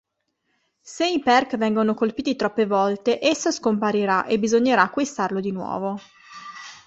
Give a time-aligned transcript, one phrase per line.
[0.81, 5.99] Se i perk vengono colpiti troppe volte esso scomparirà e bisognerà acquistarlo di nuovo.